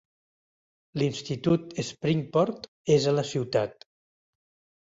[1.01, 2.67] L'institut Springport
[2.97, 3.87] és a la ciutat.